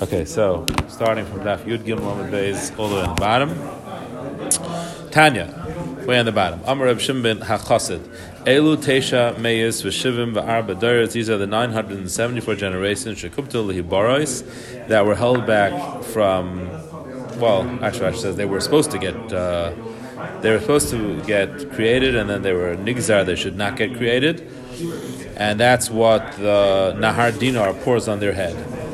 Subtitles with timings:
[0.00, 5.10] Okay, so starting from Daf Yud Gimel Amud Beis all the way on the bottom.
[5.10, 6.60] Tanya, way on the bottom.
[6.66, 7.98] Amar Reb Shimon HaChasid.
[8.44, 11.14] Elu Tesha Meyis V'Shivim V'Arba Doros.
[11.14, 16.68] These are the 974 generations Shekuptu Lihibaros that were held back from.
[17.40, 19.16] Well, actually, says they were supposed to get.
[19.32, 19.72] Uh,
[20.42, 23.26] they were supposed to get created, and then they were nigzar.
[23.26, 24.48] They should not get created,
[25.36, 28.87] and that's what the Nahar Dinar pours on their head.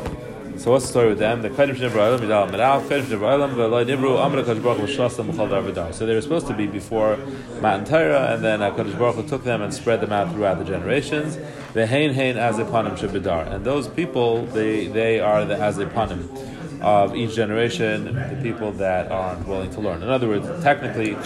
[0.64, 1.42] So what's the story with them?
[1.42, 5.92] The Kedim Shnei B'Olam Yidal V'Loi Nibru Amar Hakadosh Baruch Hu.
[5.92, 7.18] So they were supposed to be before
[7.60, 10.58] Matan Torah, and then uh, Hakadosh Baruch Hu took them and spread them out throughout
[10.58, 11.36] the generations.
[11.74, 13.52] V'Hein Hein Azipanim Shebedar.
[13.52, 19.46] And those people, they they are the Azipanim of each generation, the people that aren't
[19.46, 20.02] willing to learn.
[20.02, 21.18] In other words, technically, uh,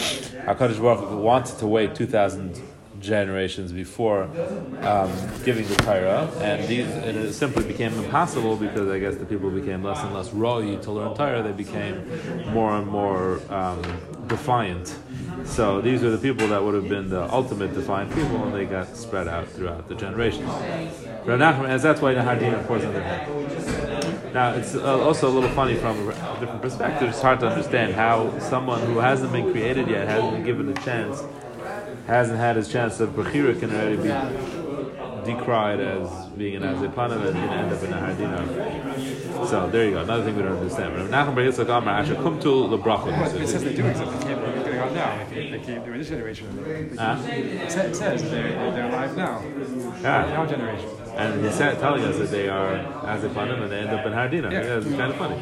[0.53, 2.61] Hakadosh Baruch Hu wanted to wait two thousand
[3.01, 4.25] generations before
[4.83, 5.11] um,
[5.45, 9.51] giving the Torah, and these and it simply became impossible because I guess the people
[9.51, 11.43] became less and less rawy to learn Torah.
[11.43, 11.97] They became
[12.53, 13.83] more and more um,
[14.27, 14.97] defiant.
[15.45, 18.67] So these are the people that would have been the ultimate defiant people, and they
[18.67, 20.51] got spread out throughout the generations.
[21.29, 24.35] As that's why the Hardina pours on their head.
[24.35, 27.09] Now it's uh, also a little funny from a different perspective.
[27.09, 30.75] It's hard to understand how someone who hasn't been created yet hasn't been given a
[30.83, 31.23] chance
[32.09, 34.09] hasn't had his chance of Bechira can already be
[35.31, 39.47] decried as being an Azepanim and can end up in a Hardina.
[39.47, 40.95] So there you go, another thing we don't understand.
[41.11, 43.41] Nachum Bar Yitzchak Amar Asher Kum to Lebracha.
[43.41, 44.27] It says they're doing something.
[44.27, 45.27] Going on now.
[45.29, 46.65] They, came, they're this generation.
[46.65, 49.43] They, it says, it says they're, they're alive now.
[50.01, 50.27] Yeah.
[50.29, 50.89] In our generation.
[51.19, 54.51] And he's sa- telling us that they are Azepanim and they end up in Hardina.
[54.53, 54.63] Yeah.
[54.63, 55.37] Yeah, it's kind of funny.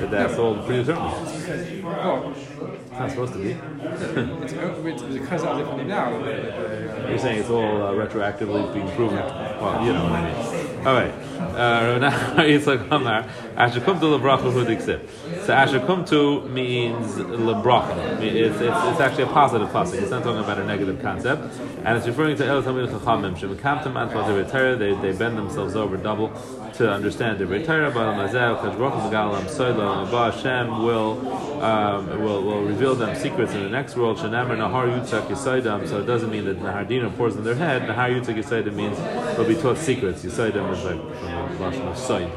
[0.00, 1.84] That that's all predetermined.
[1.84, 3.50] Well, It's not supposed to be.
[3.52, 4.52] it's,
[5.02, 6.10] it's because of it now.
[6.22, 9.16] they- they, You're saying it's all uh, retroactively being proven.
[9.16, 10.34] Well, you know what I mean.
[10.84, 11.12] All right.
[11.54, 11.98] Uh,
[12.66, 13.22] like Amar.
[13.54, 15.08] Ashakum to lebracha hudiksip.
[15.46, 18.20] So ashakum to means lebracha.
[18.20, 20.02] It's, it's, it's actually a positive pasuk.
[20.02, 24.78] It's not talking about a negative concept, and it's referring to El Talmid Chachamim.
[24.78, 26.32] They they bend themselves over double
[26.74, 27.58] to understand Abba
[30.32, 34.16] Hashem will um, will will reveal them secrets in the next world.
[34.18, 35.86] Shenamer Nahar Yutzak Yisaidam.
[35.88, 37.82] So it doesn't mean that Nahardina pours in their head.
[37.82, 38.98] Nahar Yutzak Yisaidam means
[39.36, 40.24] they'll be taught secrets.
[40.24, 41.16] Yisaidam is like from the
[41.64, 42.32] Lashon of Said.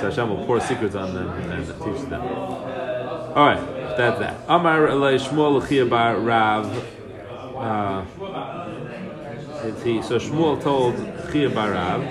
[0.00, 2.22] So Hashem will pour secrets on them and teach them.
[2.22, 3.60] All right,
[3.96, 4.40] that's that.
[4.48, 6.66] Amar Elay Shmuel Chia Bar Rav.
[7.56, 8.04] Uh,
[9.84, 10.02] he.
[10.02, 10.96] So Shmuel told
[11.30, 12.02] Chia Bar Rav,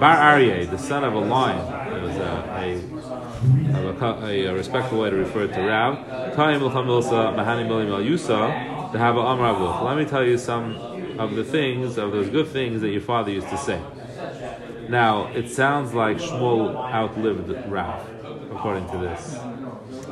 [0.00, 1.58] Bar Aryeh, the son of a lion.
[1.92, 5.98] It was a, a, a, a, a respectful way to refer to Rav.
[9.84, 10.76] Let me tell you some
[11.18, 13.78] of the things, of those good things that your father used to say.
[14.88, 18.02] Now, it sounds like Shmuel outlived Rav,
[18.50, 19.38] according to this.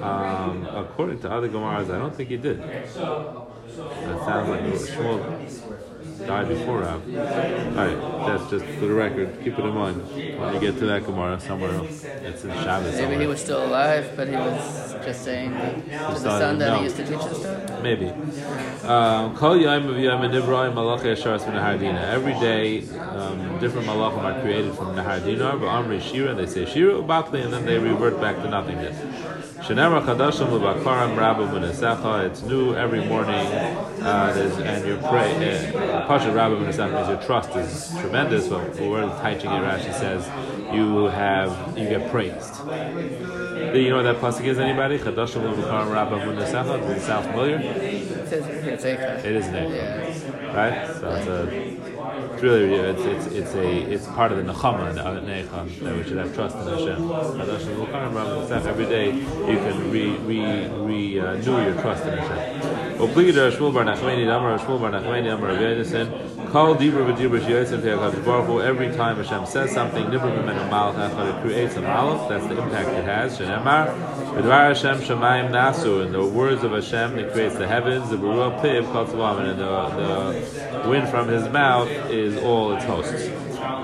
[0.03, 2.60] Um, according to other Gemaras, I don't think he did.
[2.60, 5.68] It sounds like Shmuel
[6.28, 7.03] died before Rav.
[7.09, 9.34] Alright, that's just for the record.
[9.43, 9.97] Keep it in mind
[10.39, 12.05] when you get to that Gemara somewhere else.
[12.05, 16.15] It's in Shabbos Maybe he was still alive, but he was just saying to the
[16.19, 16.77] son that no.
[16.77, 17.83] he used to teach the stuff.
[17.83, 18.11] Maybe.
[18.87, 22.03] Um, Kol Yom of Yom Nibra'im Malachei Asharas min Nahardina.
[22.03, 26.93] Every day, um, different malachim are created from Nahardina, but Amri Shira, they say Shira
[27.03, 28.97] Ubatli, and then they revert back to nothingness.
[29.61, 32.25] Shenemar Chadashim Lubakarim Rabba.
[32.27, 35.33] It's new every morning, uh, and your pray.
[35.75, 40.25] Uh, Pasha Rabba Munesecha means your trust is tremendous, but the word Taiching Rashi says
[40.73, 42.65] you have you get praised.
[42.67, 44.59] Do you know what that pasuk is?
[44.59, 44.99] Anybody?
[44.99, 46.79] Chadashim Lubakarim Rabba Munesecha.
[46.81, 47.57] Does it sound familiar?
[47.59, 49.25] It says here, it's Eicha.
[49.25, 49.75] It is an Eicha.
[49.75, 50.57] Yeah.
[50.57, 50.87] right?
[50.97, 51.78] So it's a
[52.38, 56.32] it's really it's it's it's a it's part of the nechama that we should have
[56.34, 57.10] trust in Hashem.
[58.69, 62.58] Every day you can re re uh, renew your trust in Hashem.
[62.99, 67.81] Obligator Shmuel Bar Nachmani Amar Shmuel Bar Nachmani Amar Rav Yedison Call Dibra V'Dibra Shiyotzim
[67.81, 72.29] Te'akadosh Baruch Every time Hashem says something, Nibra B'Menu Malach Echad, it creates a malach.
[72.29, 73.39] That's the impact it has.
[73.39, 73.95] Shenemar
[74.35, 76.05] V'Dvar Hashem Shemayim Nasu.
[76.05, 78.11] In the words of Hashem, it creates the heavens.
[78.11, 82.85] The Baruch Piv Kol Tzavim, and the the wind from His mouth is all its
[82.85, 83.31] hosts.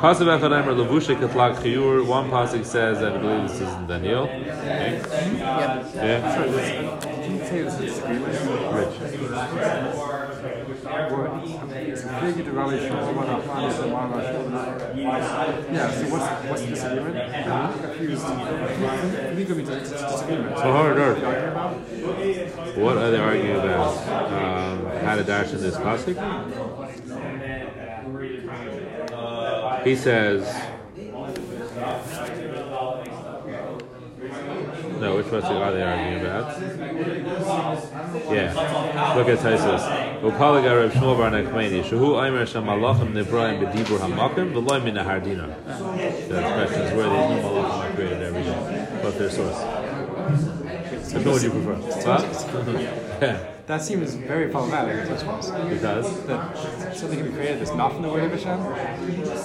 [0.01, 2.05] Pasuk Echad Emer Levushe Katlak Chiyur.
[2.07, 4.25] One pasuk says, and I believe this is in Daniel.
[4.25, 5.01] Okay.
[5.95, 6.35] Yeah.
[6.35, 8.01] Sorry, this, say this is?
[8.03, 8.97] Rich.
[11.87, 15.73] It's big to Rabbi Shmuel Bar Nachman is the one Rabbi Shmuel.
[15.73, 17.17] Yeah, so what's, what's the disagreement?
[17.17, 18.25] I'm confused.
[18.25, 20.57] Can you give me the disagreement?
[20.57, 21.17] So hard, hard.
[21.23, 22.77] What are you arguing about?
[22.77, 23.97] What are they arguing about?
[24.33, 26.17] Um, how to dash in this pasuk?
[29.85, 30.43] He says.
[35.01, 36.59] No, which pasuk are they arguing about?
[38.33, 39.83] Yeah, look at Taisus.
[40.23, 40.71] Upalaga.
[46.29, 48.59] The expression is where the new Malachim are created every day.
[49.03, 49.61] What's their source?
[51.13, 51.77] Which one would you prefer?
[53.21, 55.51] Yeah, That seems very problematic in such ways.
[55.79, 58.61] because That something can be created that's not from the word of Hashem.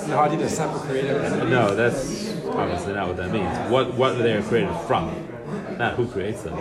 [0.10, 1.50] The Hadi is separate creative entity.
[1.50, 3.58] no, that's obviously not what that means.
[3.72, 5.10] What what they are created from,
[5.78, 6.56] not who creates them.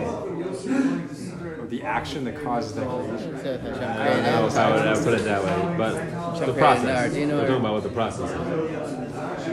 [1.69, 3.83] The action that causes that creation.
[3.83, 5.93] I don't know if I would ever put it that way, but
[6.39, 7.13] the created process.
[7.13, 8.37] Nardino We're or- talking about what the process is.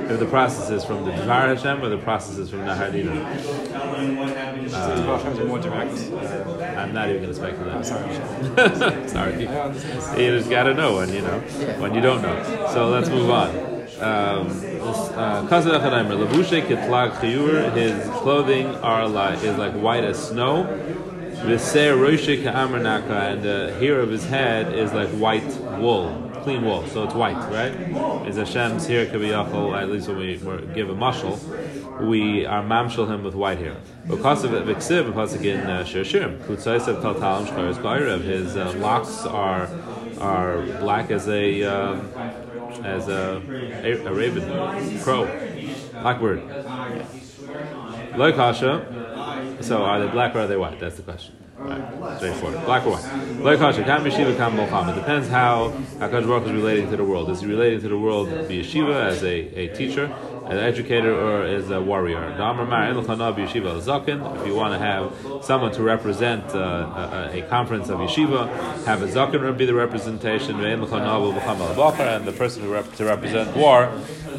[0.08, 2.60] If the process is from the Dvar Hashem or the process is from
[5.32, 6.12] is more direct.
[6.12, 7.74] Uh, I'm not even going to speculate.
[7.74, 8.14] I'm sorry,
[9.08, 9.40] Sorry.
[10.22, 11.40] You just got to know when you know,
[11.80, 12.70] when you don't know.
[12.72, 13.48] So let's move on.
[14.00, 14.48] Um,
[15.16, 20.64] uh, Kazan Echadaimer, Labushe Kitlag Chiyur, his clothing are like, is like white as snow.
[21.46, 25.46] Viser Roshe Ka'amar Naka, and the hair of his head is like white
[25.78, 26.08] wool,
[26.46, 27.72] clean wool, so it's white, right?
[28.28, 30.36] Is Hashem's hair Kabiyachol, at least when we
[30.76, 31.36] give a mashal,
[32.06, 33.76] we are mamshal him with white hair.
[34.06, 38.56] Because of it, Viksiv, Pasuk in uh, Shir Shirim, Kutzaisav Tal Talam Shkaris Gairev, his
[38.56, 39.68] uh, locks are
[40.20, 42.08] are black as a um,
[42.84, 43.42] as a,
[43.82, 45.24] a, a raven, crow,
[46.00, 46.44] blackbird.
[48.16, 50.78] Like Kasha, so are they black or are they white?
[50.78, 51.34] That's the question.
[51.56, 52.64] Straightforward.
[52.66, 53.04] Black or white.
[53.40, 54.92] Like Kasha, Kam Yeshiva, Kam Mocham.
[54.92, 57.30] It depends how HaKadosh Baruch is relating to the world.
[57.30, 60.04] Is he relating to the world via yeshiva, as a, a teacher,
[60.44, 62.22] an educator, or as a warrior?
[62.28, 62.38] If
[64.46, 65.12] you want to have
[65.42, 69.74] someone to represent uh, a, a, a conference of yeshiva, have a Zaken be the
[69.74, 73.90] representation, and the person who rep- to represent war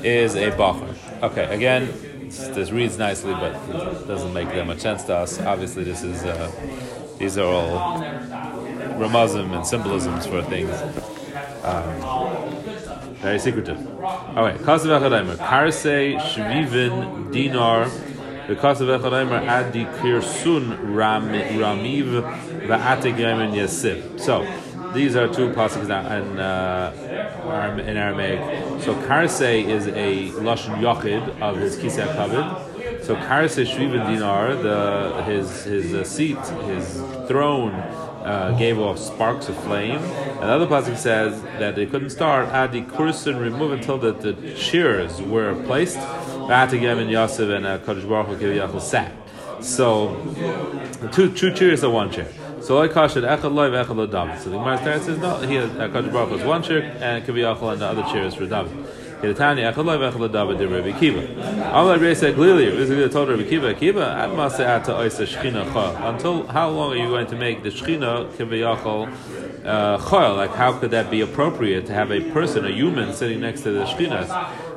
[0.04, 0.94] is a Bachar.
[1.24, 1.92] Okay, again,
[2.30, 5.40] this reads nicely, but it doesn't make that much sense to us.
[5.40, 6.52] Obviously, this is uh,
[7.20, 8.00] these are all
[9.00, 10.72] ramazim and symbolisms for things.
[11.64, 12.54] Um,
[13.16, 13.80] very secretive.
[14.02, 17.90] All right, kasav echadaimer karse shvivin dinar.
[18.48, 22.22] The Kasav echadaimer adi kirsun ram ramiv
[22.68, 24.20] va'atik yamin yasib.
[24.20, 24.46] So.
[24.94, 28.40] These are two passages in, uh, in Aramaic.
[28.82, 32.67] So Karse is a lashon yochid of his kisei kavod.
[33.08, 36.96] So Karse Shvivin Dinar, the his his uh, seat, his
[37.26, 40.02] throne, uh, gave off sparks of flame.
[40.42, 45.56] Another passage says that they couldn't start adi kursin remove until the, the chairs were
[45.64, 45.96] placed.
[46.50, 49.14] Atigem and Yosef and uh, Kadosh Baruch Hu sat.
[49.62, 50.14] So
[51.14, 52.28] two two chairs are one chair.
[52.60, 54.42] So like Kashad Echad Loy Echad David.
[54.42, 57.82] So the Gemara says no, he had Kadosh Baruch Hu's one chair and Kiviyachol and
[57.82, 58.86] the other chair is for David.
[59.24, 61.22] Loy Echad David de Rabbi Kiva.
[61.70, 65.96] Amal Rebbe said clearly, Rebbe told Rabbi Kiva, Kiva Ad Maseh Ata Oisa Shechina Chol.
[66.08, 69.08] Until how long are you going to make the Shechina Kiviyachol
[69.66, 70.38] uh, Chol?
[70.38, 73.72] Like how could that be appropriate to have a person, a human, sitting next to
[73.72, 74.28] the Shechina?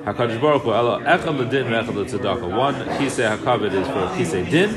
[0.05, 2.57] Hakadosh Baruch Hu, Elo Echad.
[2.57, 4.71] One kisei hakavod is for kisei din,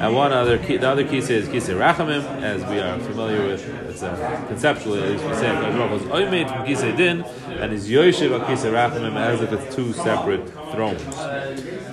[0.00, 3.68] and one other ki- the other kisei is kisei rachamim, as we are familiar with.
[3.90, 7.22] It's uh, conceptually at least we say Baruch is oimed from kisei din,
[7.60, 11.02] and is yoshev a kisei rachamim as if it's two separate thrones.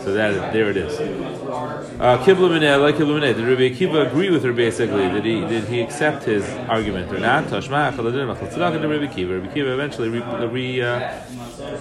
[0.03, 0.97] So that there it is.
[0.99, 5.09] Uh, Kibla like Kibla did Rabbi Akiva agree with her basically?
[5.09, 7.45] Did he did he accept his argument or not?
[7.45, 9.41] Tashma Echad Tzedakah to Rabbi Akiva.
[9.41, 11.19] Rabbi Akiva eventually re, re uh,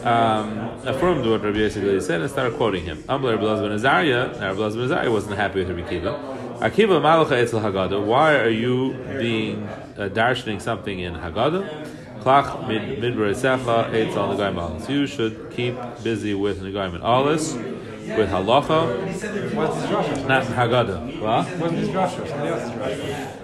[0.05, 3.05] um, affirmed what Rabbi basically said and started quoting him.
[3.09, 6.16] Amr Rabbi ben Azariah, now Rabbi ben Azariah wasn't happy with Rabbi Akiva.
[6.61, 9.65] Akiva Malacha Etzel Haggadah, why are you being
[9.99, 11.87] uh, darshaning something in Haggadah?
[12.21, 18.31] Klach mid midbar Esecha Etzel Negaim So you should keep busy with Negaim Alis, with
[18.31, 20.29] Halacha, What's his drasha?
[20.29, 21.21] not Haggadah.
[21.21, 21.59] What?
[21.59, 23.43] Wasn't his drasha.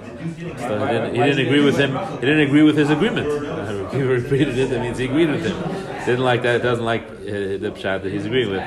[0.59, 1.97] So he didn't, he didn't agree with him.
[2.15, 3.29] He didn't agree with his agreement.
[3.93, 5.59] He repeated it, that means he agreed with him.
[6.07, 6.63] Didn't like that.
[6.63, 8.63] Doesn't like uh, the pshat that he's agreeing with.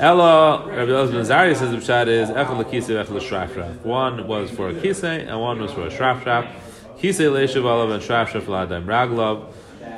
[0.00, 3.80] Ella, Rabbi Elazar ben Azariah says the pshat is echel lekisei echel shrafraf.
[3.82, 6.52] One was for a kisei and one was for a shrafraf.
[6.98, 9.52] Kisei leishav alav and shrafraf l'adam raglav.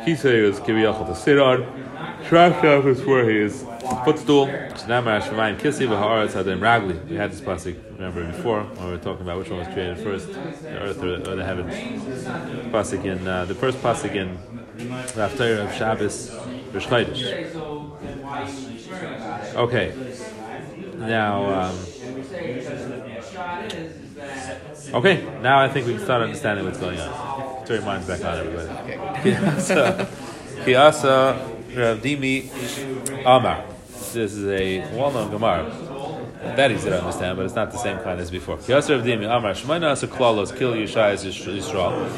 [0.05, 1.63] Kisei is kiviyachol to sit on.
[2.25, 3.63] Shrafraf is for his
[4.05, 4.47] footstool.
[4.47, 7.09] Shnamar Shemaim Kisei v'haaretz hadam ragli.
[7.09, 9.99] We had this pasuk remember before when we were talking about which one was created
[9.99, 11.73] first, the earth or, or the heavens.
[12.71, 14.39] Pasuk in uh, the first pasuk in
[14.77, 16.35] the Haftarah of Shabbos
[16.73, 18.76] Rosh Chodesh.
[19.57, 19.95] Okay.
[20.97, 21.79] Now, um,
[24.95, 25.29] okay.
[25.43, 27.67] Now I think we can start understanding what's going on.
[27.67, 28.69] Turn your minds back on, everybody.
[29.31, 30.07] Kiasa,
[30.65, 32.51] Kiasa Rav Dimi
[33.25, 33.65] Amar.
[34.13, 35.71] This is a well-known Gemara.
[36.55, 38.57] That easy to understand, but it's not the same kind as before.
[38.59, 42.09] Yasser Avdimi Amar Shemaina Asa Klalos kill Yeshaya Yisrael.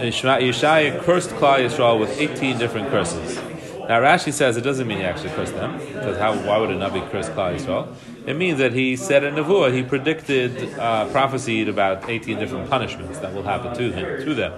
[0.00, 3.38] Yeshaya cursed Klal Yisrael with 18 different curses.
[3.88, 6.76] Now Rashi says it doesn't mean he actually cursed them, because how, why would a
[6.76, 7.94] Nabi curse Klal Yisrael?
[8.26, 13.18] It means that he said a nevuah, he predicted, uh, prophesied about 18 different punishments
[13.18, 14.52] that will happen to him, to them.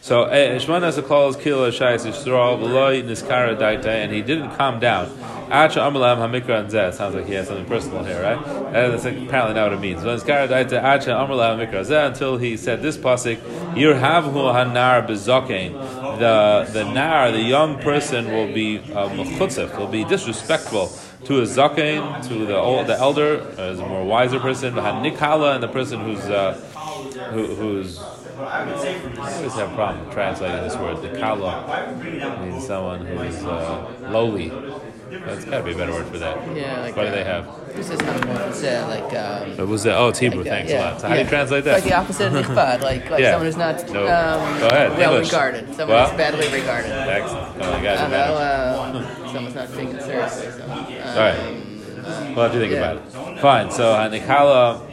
[0.00, 5.08] So eh, Shemana Sakol kill Shais Yisrael v'loy niskara daita, and he didn't calm down.
[5.48, 6.92] Acha amalam hamikra zeh.
[6.92, 8.38] Sounds like he has something personal here, right?
[8.46, 10.02] And that's apparently not what it means.
[10.02, 13.38] Niskara daita acha amalam hamikra zeh until he said this pasuk
[13.74, 15.72] yirhavhu hanar bezokein.
[16.18, 20.88] The the nar, the young person, will be uh, will be disrespectful
[21.24, 24.74] to a zakein, to the old, the elder, as a more wiser person.
[24.74, 26.54] Nikala and the person who's uh,
[27.32, 27.98] who, who's
[28.38, 28.70] I
[29.18, 31.00] always have a problem translating this word.
[31.00, 34.52] The kala means someone who is uh, lowly.
[35.10, 36.56] That's got to be a better word for that.
[36.56, 37.74] Yeah, like what do uh, they have?
[37.76, 39.14] This is not what it said, like.
[39.14, 39.96] Um, What was that?
[39.96, 40.38] Oh, it's Hebrew.
[40.40, 41.00] like, uh, Thanks yeah, a lot.
[41.00, 41.74] So how do you translate that?
[41.74, 43.30] Like the opposite of nichbad, like like Yeah.
[43.32, 44.00] someone who's not No.
[44.02, 45.28] um, Go ahead, well English.
[45.28, 46.08] regarded, someone Well.
[46.08, 46.90] who's badly regarded.
[46.90, 47.56] Excellent.
[47.62, 50.50] Oh, you guys I are uh, someone's not taken seriously.
[50.50, 50.70] So, um,
[51.16, 52.34] right.
[52.36, 52.92] Well, have to think Yeah.
[52.92, 53.40] about it.
[53.40, 53.70] Fine.
[53.70, 54.88] So Hanikala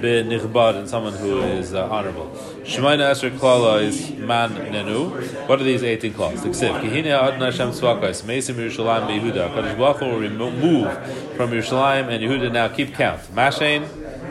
[0.00, 2.30] bin nichbad and someone who is uh, honorable.
[2.68, 5.48] Shemaina Esher Klala is man nenu.
[5.48, 6.42] What are these 18 claws?
[6.42, 6.82] Tiksiv.
[6.82, 8.24] Kihine Adon Hashem Tzvakos.
[8.24, 9.54] Mesim Yerushalayim Beyehuda.
[9.54, 10.92] Kadosh Baruch will remove
[11.34, 13.22] from Yerushalayim and Yehuda now keep count.
[13.34, 13.86] Mashain,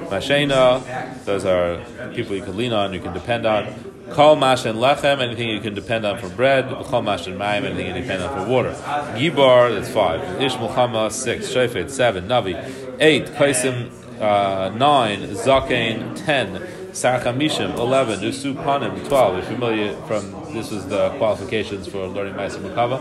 [0.09, 1.25] Mashena.
[1.25, 3.73] Those are people you can lean on, you can depend on.
[4.11, 6.69] Kol mashen lechem, anything you can depend on for bread.
[6.69, 8.73] Kol mashen mayim, anything you can depend on for water.
[9.17, 10.39] Gibar, that's five.
[10.39, 11.47] Ish Mulchama, six.
[11.47, 12.27] Shofet, seven.
[12.27, 12.53] Navi,
[12.99, 13.25] eight.
[13.25, 13.91] Kaisim,
[14.21, 15.21] uh, nine.
[15.29, 16.76] Zakein, ten.
[16.97, 19.35] Sarchamishim, 11, Usu Panim, 12.
[19.35, 22.97] You're familiar from, this is the qualifications for learning Ma'aser Mukava.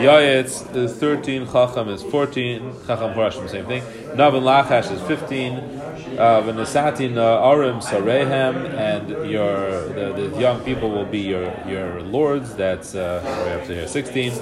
[0.00, 3.82] Yayetz is 13, Chacham is 14, Chacham Horashim, same thing.
[4.16, 11.04] Navin Lachash is 15, uh, Venesatin Arim Sarehem, and your, the, the young people will
[11.06, 14.32] be your, your lords, that's, uh, way up to here, 16.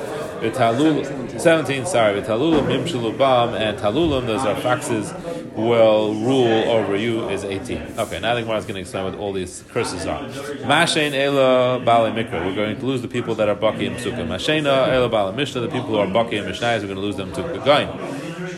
[0.40, 5.12] Vitalul, 17, sorry, Vitalulam, Mimshalubam, and Talulam, those are foxes,
[5.56, 7.98] will rule over you is 18.
[7.98, 10.22] Okay, now the Gemara is going to explain what all these curses are.
[10.64, 12.44] Mashain Ela Bali Mikra.
[12.44, 14.26] We're going to lose the people that are Baki and Sukkah.
[14.26, 15.62] Mashaina Ela Bali Mishnah.
[15.62, 17.88] The people who are Baki and Mishnayos, we're going to lose them to Gain.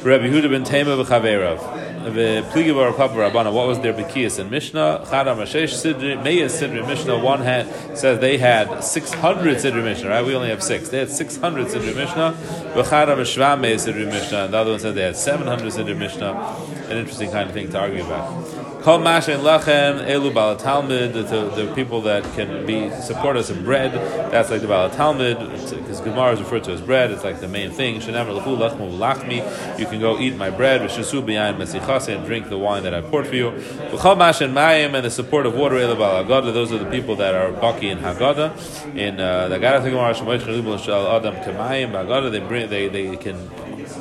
[0.02, 2.14] Rabbi Huda ben Tema v'Chaverav.
[2.14, 3.52] The Pligi Bar Papa Rabbana.
[3.52, 5.04] What was their Bekiyas in Mishnah?
[5.06, 7.18] Chada Mashesh Sidri Meya Sidri Mishnah.
[7.18, 10.08] One had says they had 600 Sidri Mishnah.
[10.08, 10.24] Right?
[10.24, 10.88] We only have six.
[10.88, 12.36] They had 600 Sidri Mishnah.
[12.74, 14.44] V'Chada Meshva Meya Sidri Mishnah.
[14.44, 16.77] And the other one said they had 700 Sidri Mishnah.
[16.88, 18.82] An interesting kind of thing to argue about.
[18.82, 21.12] Kol Mashen Lachem Elu Bala Talmud.
[21.12, 23.92] The, the people that can be support us in bread.
[24.32, 25.38] That's like the Bala Talmud.
[25.38, 27.10] Because Gemara is referred to as bread.
[27.10, 28.00] It's like the main thing.
[28.00, 29.78] Shenem Lechu Lachmu Lachmi.
[29.78, 30.80] You can go eat my bread.
[30.80, 33.50] V'Shasu B'Yayin Mesichase and drink the wine that I poured for you.
[33.50, 36.54] V'Chol Mashen Mayim and the support of water Elu Bala Haggadah.
[36.54, 38.96] Those are the people that are Baki in Haggadah.
[38.96, 42.30] In uh, the Haggadah Gemara Shemoich Chalibul Shal Adam Kemayim Haggadah.
[42.30, 43.50] They bring they they can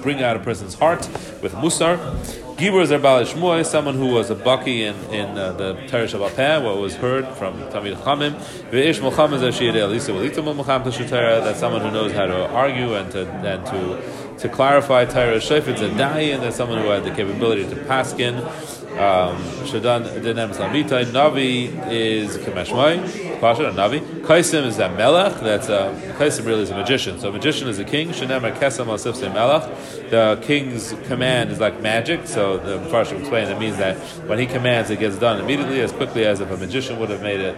[0.01, 1.09] bring out a person's heart
[1.41, 2.46] with musar.
[2.57, 6.21] Gibor is Bal Shmuel, someone who was a baki in, in uh, the Teresh of
[6.21, 8.33] Apeh, what was heard from Tamid Chamim.
[8.71, 12.95] Ve'ish Mulcham is Ashir Elisa Welita Mulcham Tashutera, that's someone who knows how to argue
[12.95, 15.37] and to and to to clarify Torah.
[15.37, 18.39] Shofet's a dayan, that's someone who had the capability to paskin.
[18.39, 21.05] Um, Shadan Denem Slamitai.
[21.05, 23.99] Navi is Kameshmai, Pasha, Navi.
[24.21, 27.19] Kaisim is a Melech, that's a, Kaisim really is a magician.
[27.19, 28.09] So a magician is a king.
[28.09, 30.09] Shanem Kesem Asif Melech.
[30.09, 34.45] The king's command is like magic, so the Farsh explained that means that when he
[34.45, 37.57] commands, it gets done immediately, as quickly as if a magician would have made it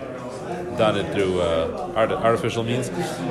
[0.78, 2.88] done it through uh, art, artificial means.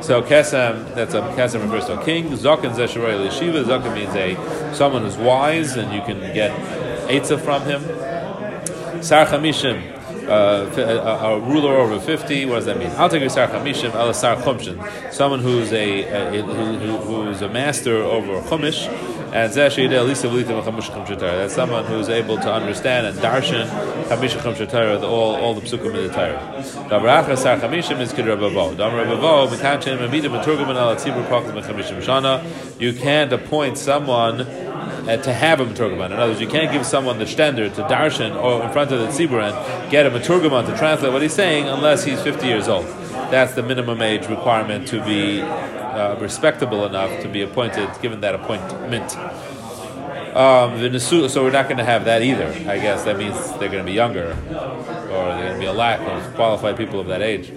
[0.06, 2.28] So kesem, that's a kesem refers to a king.
[2.28, 3.64] Zaken zesharoy yeshiva.
[3.64, 6.52] Zaken means a someone who's wise and you can get
[7.08, 7.82] eitzah from him.
[9.02, 9.94] Sar chamishim,
[10.28, 12.46] uh, a, a ruler over fifty.
[12.46, 12.90] What does that mean?
[12.96, 17.42] I'll take a sar chamishim, el sar chumshin, someone who's a, a, who, who, who's
[17.42, 18.88] a master over chumish.
[19.30, 19.74] And that's
[21.54, 23.68] someone who's able to understand and darshan
[24.08, 26.62] chamisha Torah, all all the psukim in the Torah.
[26.88, 28.74] Davracha sar chamishim is kidrabavo.
[28.74, 32.42] Dam rabavo mekanchin mamidim meturgaman al tzibur paklim chamishim shana.
[32.80, 34.46] You can't appoint someone
[35.08, 36.06] uh, to have a Maturgaman.
[36.06, 39.00] In other words, you can't give someone the standard to darshan or in front of
[39.00, 42.68] the tzibur and get a Maturgaman to translate what he's saying unless he's 50 years
[42.68, 42.86] old.
[43.30, 48.34] That's the minimum age requirement to be uh, respectable enough to be appointed, given that
[48.34, 49.16] appointment.
[50.36, 52.46] Um, so we're not going to have that either.
[52.70, 55.72] I guess that means they're going to be younger, or they're going to be a
[55.72, 57.50] lack of qualified people of that age.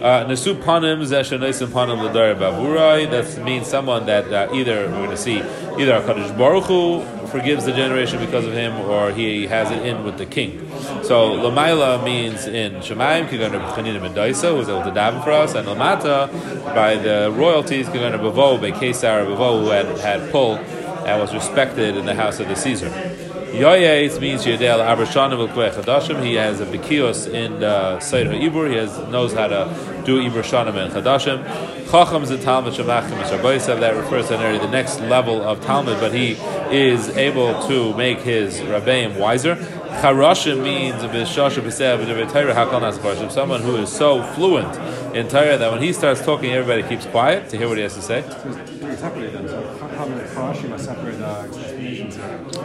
[0.00, 3.10] Nesu panim zeshanoisim panim l'dar bavurai.
[3.10, 7.64] That means someone that uh, either we're going to see either Hakadosh Baruch Hu forgives
[7.64, 10.70] the generation because of him, or he has it in with the king.
[11.02, 15.54] So Lamaila means in Shemaim, Kigan Chanina ben Doisa, who's able to daven for us,
[15.54, 16.28] and Lamata
[16.74, 21.96] by the royalties, Kigan Bavo, by Kesar Bavo, who had, had pull and was respected
[21.96, 22.88] in the house of the Caesar.
[23.52, 26.22] Yoyes means Yedel Abrashanim Chadashim.
[26.22, 28.70] He has a Bekios in the Seir Ibur.
[28.70, 31.42] He has knows how to do Ibur Shanim and Chadashim.
[31.90, 33.80] Chacham is a Talmud Shemachim Shabboisav.
[33.80, 36.32] That refers to the next level of Talmud, but he
[36.70, 39.56] is able to make his Rabbeim wiser.
[39.56, 41.02] Charashim means
[43.32, 44.76] someone who is so fluent
[45.16, 47.94] in Torah that when he starts talking, everybody keeps quiet to hear what he has
[47.94, 48.22] to say.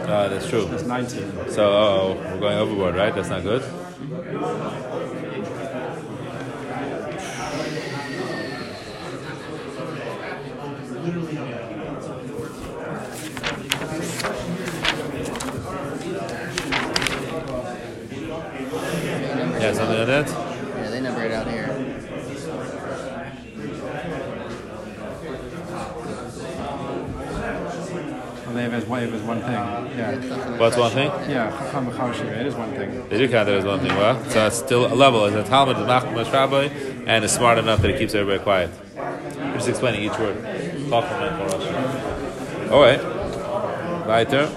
[0.08, 0.12] Uh.
[0.12, 0.66] Uh, that's true.
[0.66, 1.50] That's 19.
[1.50, 3.14] So, oh, we're going overboard, right?
[3.14, 3.62] That's not good.
[19.60, 20.28] Yeah, something like that.
[20.28, 21.64] Yeah, they number it out here.
[28.64, 29.50] They have as one, thing.
[29.50, 30.56] Yeah.
[30.56, 31.10] What's one thing?
[31.28, 33.06] Yeah, Chacham and it is one thing.
[33.10, 34.24] They do count that as one thing, well.
[34.30, 35.26] So it's still a level.
[35.26, 36.68] As a Talmud, the Machmas Rabbi,
[37.06, 38.70] and is smart enough that it keeps everybody quiet.
[38.96, 40.38] I'm just explaining each word.
[40.38, 40.92] And.
[42.72, 43.04] All right.
[44.06, 44.48] Weiter.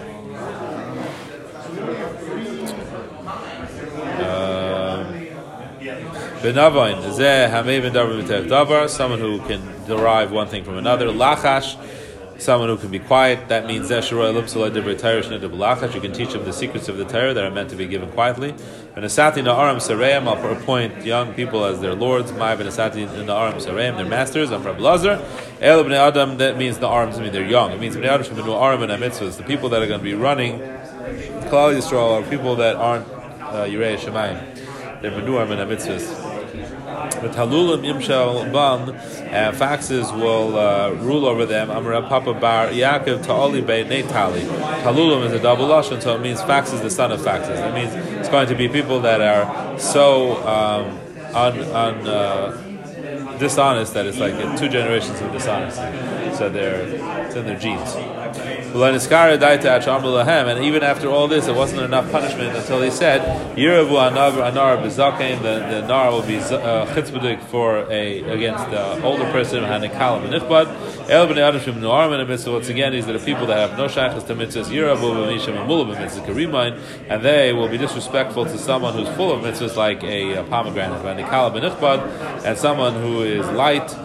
[4.24, 5.04] Uh,
[6.42, 11.08] Benavoin, zeh hamei ben davar davar, someone who can derive one thing from another.
[11.08, 11.76] Lachash,
[12.39, 13.48] someone who can be quiet.
[13.50, 13.89] That means.
[13.89, 13.98] You
[16.01, 18.53] can teach them the secrets of the Torah that are meant to be given quietly.
[18.96, 22.32] Benasati na'aram sareim, I'll appoint young people as their lords.
[22.34, 24.51] My benasati na'aram sareim, their masters.
[24.51, 25.24] I'm from Lazar.
[25.62, 27.72] El b'nei adam, that means na'aram, mean they're young.
[27.72, 29.38] It means b'nei adam from na'aram and mitzvahs.
[29.38, 30.62] The people that are going to be running
[31.48, 35.01] Klal Yisrael are people that aren't uh, Shemayim.
[35.01, 36.37] They're Menuar and mitzvahs.
[36.58, 38.89] The Talulim Yimshal Ban,
[39.30, 41.70] and faxes will uh, rule over them.
[41.70, 44.41] Amar Papa Bar Yaakov Ta'ali Beit Netali.
[44.82, 47.58] Talulim is a double lashon, so it means fax is the son of faxes.
[47.58, 51.00] It means it's going to be people that are so um,
[51.36, 56.36] un, un, uh, dishonest that it's like two generations of dishonesty.
[56.36, 56.82] So they're
[57.26, 57.93] it's in their genes.
[58.78, 63.22] And even after all this, it wasn't enough punishment until he said,
[63.58, 66.86] Yiravu anar b'zakein, the the nar will be uh,
[67.48, 71.10] for a against the older person, hanikalam and nichbad.
[71.10, 72.52] El b'nei shem noarim in a mitzvah.
[72.52, 74.66] Once again, these are the people that have no shaykhs to mitzvahs.
[74.66, 79.42] Yiravu b'mishim and mulav b'mitzvah and they will be disrespectful to someone who's full of
[79.42, 83.96] mitzvahs like a, a pomegranate, hanikalam and and someone who is light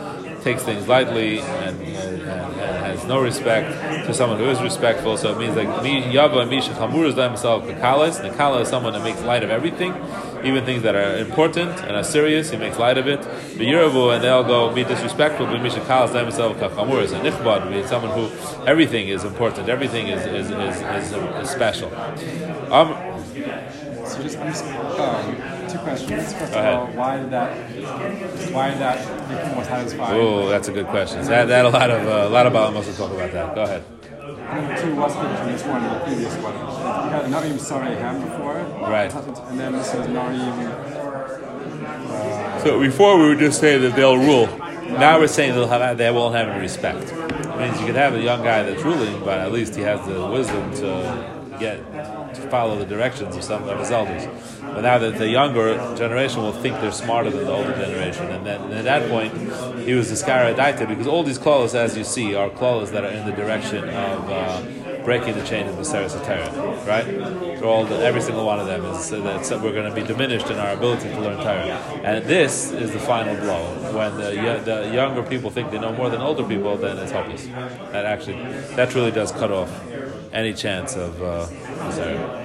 [0.43, 2.53] takes things lightly and, and, and,
[2.83, 5.17] has no respect to someone who is respectful.
[5.17, 8.21] So it means like Yava and Misha Chamur is that himself Kakalas.
[8.21, 9.95] Nakala is someone that makes light of everything,
[10.45, 12.51] even things that are important and are serious.
[12.51, 13.21] He makes light of it.
[13.21, 15.47] But Yiravu and they'll go be disrespectful.
[15.47, 18.31] But Misha Kalas himself Chamur is a Nichbad, be someone who
[18.67, 19.69] everything is important.
[19.69, 21.95] Everything is is, is, is, is special.
[22.73, 23.13] Um,
[24.13, 26.35] So just, I'm just um, two questions.
[26.35, 27.57] First of all, why did that?
[28.53, 29.64] Why did that more
[30.14, 31.23] oh, that's a good question.
[31.25, 33.55] So that, that a lot of uh, a lot of Balam to talk about that.
[33.55, 33.85] Go ahead.
[34.53, 36.55] Number two, the difference this one the previous one?
[36.55, 36.61] We
[37.11, 38.57] had Narim Sarei before,
[38.88, 39.12] Right.
[39.14, 41.03] And then this is Narim.
[42.62, 44.47] So before we would just say that they'll rule.
[44.99, 47.11] Now we're saying they'll have they won't have any respect.
[47.11, 50.07] It means you could have a young guy that's ruling, but at least he has
[50.07, 54.27] the wisdom to get to follow the directions of some of his elders.
[54.61, 58.44] But now that the younger generation will think they're smarter than the older generation, and
[58.46, 59.33] then and at that point
[59.87, 63.14] he was the Daita because all these claws, as you see, are claws that are
[63.18, 64.62] in the direction of uh,
[65.05, 67.05] breaking the chain of the Sarasatara, right?
[67.05, 69.94] They're all the, every single one of them is so that so we're going to
[70.01, 74.16] be diminished in our ability to learn Torah, and this is the final blow when
[74.16, 74.33] the
[74.64, 77.46] the younger people think they know more than older people, then it's hopeless.
[77.92, 78.42] That actually
[78.77, 79.70] that really does cut off
[80.33, 81.47] any chance of uh,
[81.90, 82.38] Sarah.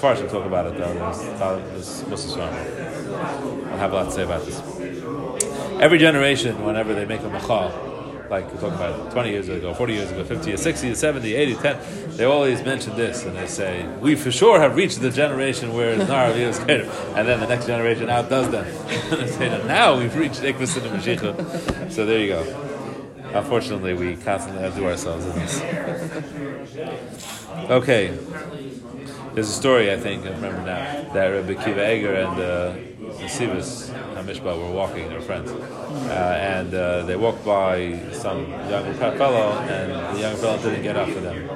[0.00, 0.94] Far should talk about it though.
[0.94, 2.36] There's, there's.
[2.36, 4.60] I'll have a lot to say about this.
[5.80, 7.72] Every generation, whenever they make a machal,
[8.30, 11.54] like we're talking about 20 years ago, 40 years ago, 50 years, 60 70, 80,
[11.54, 15.72] 10, they always mention this and they say, we for sure have reached the generation
[15.72, 16.90] where Nar is greater.
[17.14, 19.66] And then the next generation outdoes them.
[19.66, 21.92] now we've reached Ikvus and.
[21.92, 22.63] So there you go.
[23.34, 25.60] Unfortunately, we constantly outdo ourselves in this.
[27.70, 28.16] Okay.
[29.34, 32.74] There's a story I think I remember now that Rabbi Kiva Eger and uh,
[33.18, 38.92] Nesivas Hamishpat were walking, they were friends, uh, and uh, they walked by some young
[38.94, 41.48] fellow, and the young fellow didn't get up for them.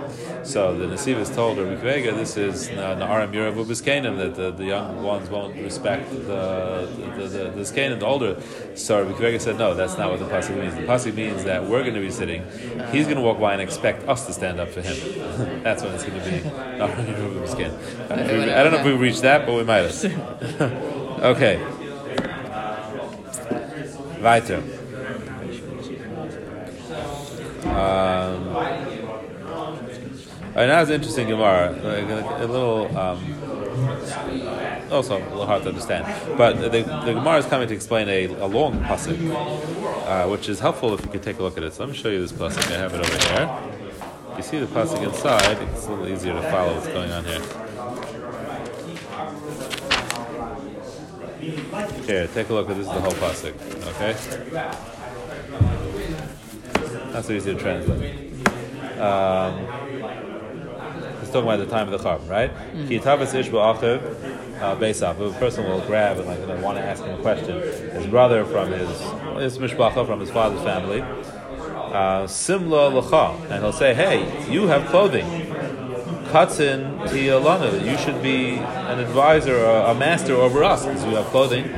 [0.45, 5.03] So the Nesivas told her, Vega, this is Na'aram Yurav Ubiskanim, that the, the young
[5.03, 8.41] ones won't respect the the, the, the Skanim, the older.
[8.75, 10.75] So Rabbi Vega said, no, that's not what the Pasuk means.
[10.75, 12.45] The Pasuk means that we're going to be sitting,
[12.93, 14.97] he's going to walk by and expect us to stand up for him.
[15.63, 18.11] that's what it's going to be Na'aram Yurav Ubiskanim.
[18.11, 20.95] I don't know if we've reached that, but we might have.
[21.23, 21.57] okay.
[24.23, 24.63] Weiter.
[27.67, 28.89] Um,
[30.59, 33.23] Right, now it's interesting Gemara, a, a little, um,
[34.91, 36.05] also a little hard to understand.
[36.37, 40.59] But the, the Gemara is coming to explain a, a long pasuk, uh, which is
[40.59, 41.75] helpful if you could take a look at it.
[41.75, 42.73] So let me show you this pasuk.
[42.73, 44.37] I have it over here.
[44.37, 45.59] You see the pasuk inside.
[45.69, 47.68] It's a little easier to follow what's going on here.
[52.09, 53.53] Here, take a look at this is the whole pasuk.
[53.89, 54.15] Okay,
[57.13, 58.33] that's so easy to translate.
[58.99, 59.59] Um,
[61.21, 62.51] it's talking about the time of the charbon, right?
[62.89, 64.01] Ki tavis ish ba'achiv
[64.79, 65.21] beisaf.
[65.21, 67.61] A person will grab and like want to ask him a question.
[67.61, 68.89] His brother from his
[69.37, 71.03] his mishpacha from his father's family.
[71.03, 75.27] Uh, Simla lecha, and he'll say, "Hey, you have clothing."
[76.31, 77.85] Katzin tiyalana.
[77.85, 81.69] You should be an advisor or a master over us because you have clothing.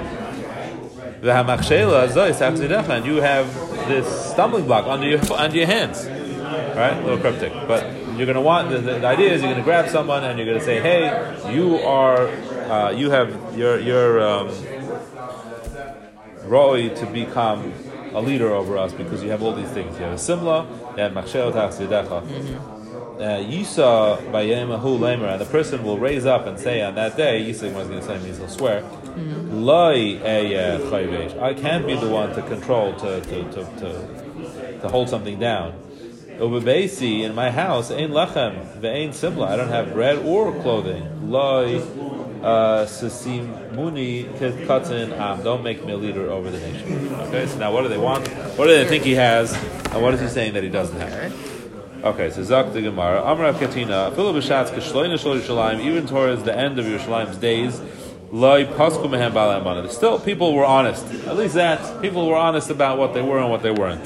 [3.05, 3.55] You have
[3.89, 6.97] this stumbling block under your under your hands, right?
[6.97, 7.85] A little cryptic, but
[8.17, 10.47] you're going to want the, the, idea is you're going to grab someone and you're
[10.47, 12.29] going to say, "Hey, you are,
[12.71, 14.49] uh, you have your your um,
[16.91, 17.73] to become
[18.15, 19.99] a leader over us because you have all these things.
[19.99, 22.80] You have a simla, you have machsheot hachzidecha."
[23.21, 27.45] Uh, Yisa bayemahu lemer, and the person will raise up and say on that day,
[27.45, 29.61] Yisa was going to say means he'll swear, mm-hmm.
[29.61, 35.39] Loi I can't be the one to control to to, to, to, to hold something
[35.39, 35.75] down.
[36.39, 39.53] Ubebesi in my house, ain lechem ve'ain simla.
[39.53, 41.31] I don't have bread or clothing.
[41.31, 41.77] Loi
[42.43, 45.43] uh, sasim muni katzin am.
[45.43, 47.15] Don't make me a leader over the nation.
[47.25, 48.27] Okay, so now what do they want?
[48.57, 49.53] What do they think he has?
[49.93, 51.50] And what is he saying that he doesn't have?
[52.03, 56.79] Okay, so Zak the Gemara, Amrav Katina, Philip Bishatz Kishloina Yerushalayim, even towards the end
[56.79, 57.79] of Yerushalayim's days,
[58.33, 61.05] Loi Pasku Mehem Balam Still, people were honest.
[61.27, 64.03] At least that people were honest about what they were and what they weren't.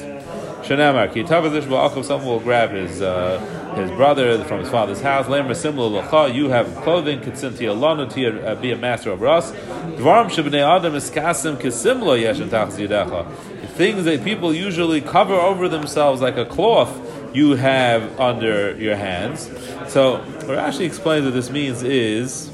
[0.65, 3.39] Shanamar, Ki Tavazish Ba'achav, someone will grab his uh,
[3.75, 5.27] his brother from his father's house.
[5.27, 9.51] Lemer similar lacha, you have clothing, kitzinti alonu to uh, be a master over us.
[9.51, 13.31] Dvarim shebnei adam iskasim kisimla yeshen tachz yidecha.
[13.75, 19.49] Things that people usually cover over themselves like a cloth, you have under your hands.
[19.87, 22.51] So, what Rashi explains what this means is.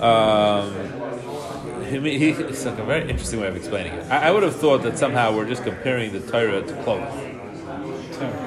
[0.00, 0.84] Um,
[2.02, 4.10] he, it's like a very interesting way of explaining it.
[4.10, 7.40] I, I, would have thought that somehow we're just comparing the Torah to clothing.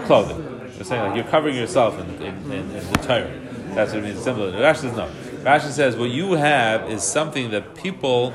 [0.06, 0.72] Clothing.
[0.76, 3.32] You're saying like you're covering yourself in, in, in, in the Torah.
[3.74, 4.24] That's what it means.
[4.24, 4.52] Simple.
[4.52, 5.10] Rashi says no.
[5.44, 8.34] Rashi says what you have is something that people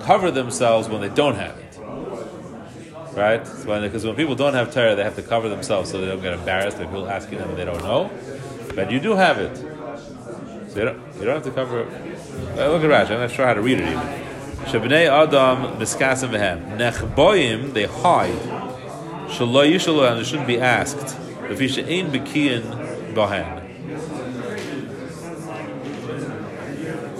[0.00, 1.67] cover themselves when they don't have it.
[3.18, 3.38] Right?
[3.42, 6.22] Because when, when people don't have Torah, they have to cover themselves so they don't
[6.22, 8.10] get embarrassed by people asking them and they don't know.
[8.76, 9.56] But you do have it.
[9.56, 11.88] So you don't, you don't have to cover it.
[12.56, 13.10] Look at Rashi.
[13.10, 13.98] I'm not sure how to read it even.
[14.68, 16.78] Shabnei Adam miskasim v'hem.
[16.78, 18.38] Nechboim, they hide.
[19.30, 21.16] Shaloi yishaloi, and they shouldn't be asked.
[21.48, 23.64] V'fisha ein bekiyin bahen.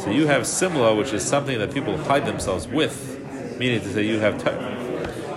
[0.00, 4.06] So you have simla, which is something that people hide themselves with, meaning to say
[4.06, 4.77] you have Torah.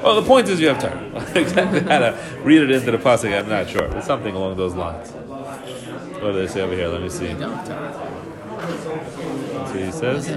[0.03, 1.15] Well, the point is you have time.
[1.35, 3.85] exactly how to read it into the pasuk, I'm not sure.
[3.95, 5.11] It's something along those lines.
[5.11, 6.87] What do they say over here?
[6.87, 7.33] Let me see.
[7.33, 7.67] Let's
[9.71, 10.27] see what he says.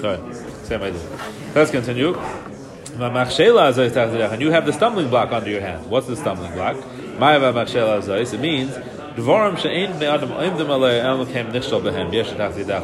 [0.00, 0.20] Good.
[0.64, 1.02] Same idea.
[1.54, 2.16] Let's continue.
[2.98, 5.88] And you have the stumbling block under your hand.
[5.88, 6.76] What's the stumbling block?
[6.76, 8.76] It means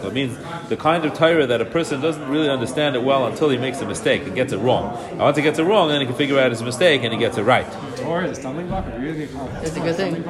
[0.09, 0.37] it means
[0.69, 3.81] the kind of Torah that a person doesn't really understand it well until he makes
[3.81, 4.97] a mistake and gets it wrong.
[5.11, 7.19] And once he gets it wrong, then he can figure out his mistake and he
[7.19, 7.67] gets it right.
[7.97, 8.85] Torah is a stumbling block?
[8.89, 10.23] It's a good thing.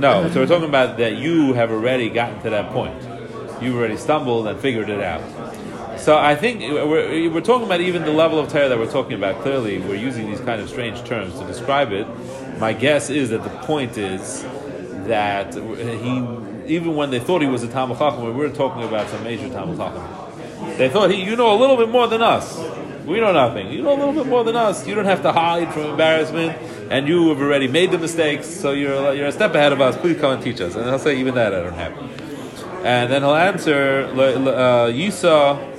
[0.00, 2.94] No, so we're talking about that you have already gotten to that point.
[3.62, 5.22] You've already stumbled and figured it out.
[5.98, 9.14] So I think we're, we're talking about even the level of Torah that we're talking
[9.14, 9.40] about.
[9.42, 12.06] Clearly, we're using these kind of strange terms to describe it.
[12.58, 14.44] My guess is that the point is
[15.08, 19.08] that he, even when they thought he was a Talmud Chacham, we were talking about
[19.08, 20.78] some major Talmud Chacham.
[20.78, 22.58] They thought he, you know a little bit more than us.
[23.04, 23.70] We know nothing.
[23.70, 24.86] You know a little bit more than us.
[24.86, 26.56] You don't have to hide from embarrassment,
[26.90, 29.96] and you have already made the mistakes, so you're you're a step ahead of us.
[29.96, 31.92] Please come and teach us." And he'll say, "Even that I don't have."
[32.82, 35.73] And then he'll answer, uh, "Yisa."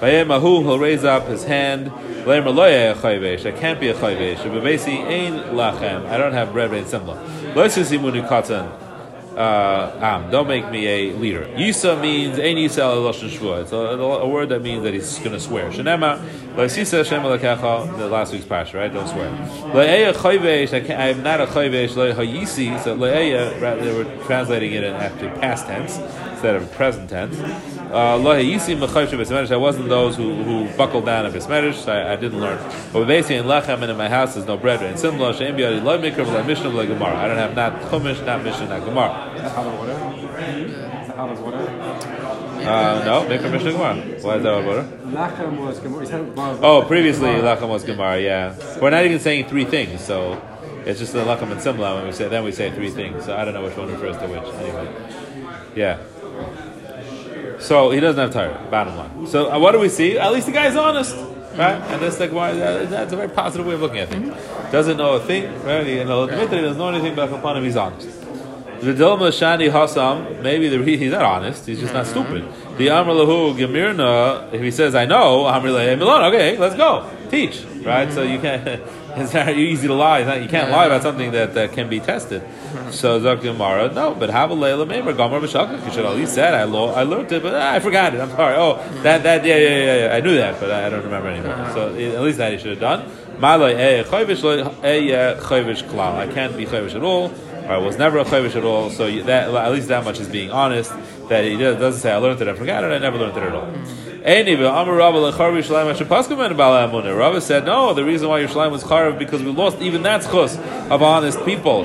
[0.00, 1.90] Vayemahu, he'll raise up his hand.
[1.90, 4.38] I can't be a chayvesh.
[4.38, 6.06] Bebesi ain lachem.
[6.06, 7.16] I don't have bread simla.
[9.36, 10.30] Uh.
[10.30, 11.44] Don't make me a leader.
[11.54, 13.60] Yisa means ain yisa.
[13.62, 15.70] It's a, a, word that means that he's going to swear.
[15.70, 16.18] Shenema.
[17.96, 18.92] The last week's parsha, right?
[18.92, 19.28] Don't swear.
[19.28, 21.90] I'm not a chayvesh.
[22.84, 23.80] So le'eya.
[23.80, 25.98] They were translating it in actually past tense
[26.40, 27.38] instead of present tense.
[27.92, 31.86] Uh, I wasn't those who, who buckled down a bismerish.
[31.86, 32.58] I, I didn't learn.
[32.94, 34.82] But basically, in lechem and in my house, there's no bread.
[34.82, 37.14] And similar, she'em biyadi lo mikra v'la mishnah v'la gemara.
[37.14, 39.12] I don't have not chumash, not mishnah, not gemara.
[39.50, 39.98] How the water?
[41.14, 41.58] How the water?
[41.58, 43.96] Uh, no, mikra mishnah gemara.
[44.22, 44.84] Why is that what water?
[45.04, 45.78] Lachem was.
[45.80, 46.58] Gemara.
[46.62, 48.18] Oh, previously lachem was gemara.
[48.18, 50.40] Yeah, we're not even saying three things, so
[50.86, 52.28] it's just the lachem and simla when we say.
[52.28, 53.26] Then we say three things.
[53.26, 54.54] So I don't know which one refers to which.
[54.54, 54.88] Anyway,
[55.74, 55.98] yeah.
[57.60, 59.26] So he doesn't have Torah, bottom line.
[59.26, 60.18] So uh, what do we see?
[60.18, 61.14] At least the guy's honest,
[61.56, 61.76] right?
[61.76, 64.34] And that's like why that, that's a very positive way of looking at things.
[64.72, 65.86] Doesn't know a thing, right?
[65.86, 68.08] You know, admit that he doesn't know anything about Kapanim, he's honest.
[68.80, 72.46] The Vidilma Shani Hasam, maybe the he's not honest, he's just not stupid.
[72.78, 77.10] The Amr Lahu Gemirna, if he says, I know, Amr Milan, okay, let's go.
[77.30, 77.62] Teach.
[77.84, 78.10] Right?
[78.10, 78.66] So you can't
[79.16, 80.24] it's not easy to lie.
[80.24, 82.42] Not, you can't lie about something that, that can be tested.
[82.92, 86.54] So Zakimara, no, but have a Layla Memer, Gamar Bashaka, you should at least said
[86.54, 88.20] I lo- I learned it, but ah, I forgot it.
[88.20, 88.56] I'm sorry.
[88.56, 90.14] Oh, that that yeah, yeah, yeah, yeah.
[90.16, 91.70] I knew that, but I don't remember anymore.
[91.72, 93.10] So at least that he should have done.
[93.40, 94.44] Malay eh chayvish
[94.84, 96.14] eh chayvish klal.
[96.16, 97.32] I can't be chayvish at all.
[97.68, 98.90] I was never a chayvish at all.
[98.90, 100.92] So that at least that much is being honest.
[101.30, 103.54] That he doesn't say I learned it, I forgot it, I never learned it at
[103.54, 103.68] all.
[107.16, 110.58] Rabbi said, no, the reason why Yerushalayim was Charav because we lost even that schus
[110.90, 111.82] of honest people.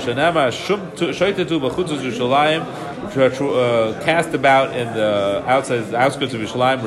[3.16, 6.82] Uh, cast about in the outside the outskirts of Yerushalayim,